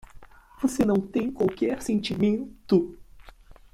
Você 0.59 0.83
não 0.83 0.95
tem 0.99 1.31
qualquer 1.31 1.79
sentimento? 1.83 2.97